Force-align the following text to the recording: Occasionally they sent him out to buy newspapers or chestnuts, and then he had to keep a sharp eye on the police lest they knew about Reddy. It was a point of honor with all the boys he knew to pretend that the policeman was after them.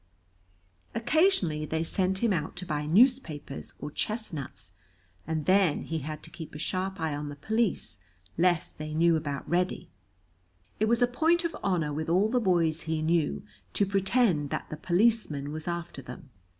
Occasionally 0.95 1.63
they 1.67 1.83
sent 1.83 2.23
him 2.23 2.33
out 2.33 2.55
to 2.55 2.65
buy 2.65 2.87
newspapers 2.87 3.75
or 3.79 3.91
chestnuts, 3.91 4.71
and 5.27 5.45
then 5.45 5.83
he 5.83 5.99
had 5.99 6.23
to 6.23 6.31
keep 6.31 6.55
a 6.55 6.57
sharp 6.57 6.99
eye 6.99 7.13
on 7.15 7.29
the 7.29 7.35
police 7.35 7.99
lest 8.35 8.79
they 8.79 8.95
knew 8.95 9.15
about 9.15 9.47
Reddy. 9.47 9.91
It 10.79 10.87
was 10.87 11.03
a 11.03 11.07
point 11.07 11.45
of 11.45 11.55
honor 11.61 11.93
with 11.93 12.09
all 12.09 12.29
the 12.29 12.39
boys 12.39 12.81
he 12.89 13.03
knew 13.03 13.43
to 13.73 13.85
pretend 13.85 14.49
that 14.49 14.71
the 14.71 14.75
policeman 14.77 15.51
was 15.51 15.67
after 15.67 16.01
them. 16.01 16.31